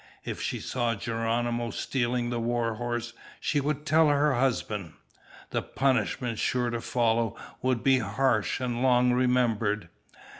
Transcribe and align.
If 0.25 0.41
she 0.41 0.59
saw 0.59 0.95
Geronimo 0.95 1.69
stealing 1.69 2.31
the 2.31 2.39
war 2.39 2.73
horse 2.73 3.13
she 3.39 3.59
would 3.59 3.85
tell 3.85 4.07
her 4.09 4.33
husband. 4.33 4.93
The 5.51 5.61
punishment 5.61 6.39
sure 6.39 6.71
to 6.71 6.81
follow 6.81 7.35
would 7.61 7.83
be 7.83 7.99
harsh 7.99 8.59
and 8.59 8.81
long 8.81 9.13
remembered. 9.13 9.89